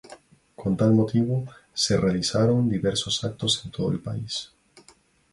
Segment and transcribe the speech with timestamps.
[0.55, 1.45] Con tal motivo,
[1.75, 4.51] se realizaron diversos actos en todo el país.